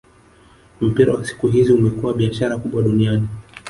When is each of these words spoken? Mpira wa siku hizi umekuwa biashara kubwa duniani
Mpira 0.81 1.13
wa 1.13 1.25
siku 1.25 1.47
hizi 1.47 1.73
umekuwa 1.73 2.13
biashara 2.13 2.57
kubwa 2.57 2.81
duniani 2.83 3.27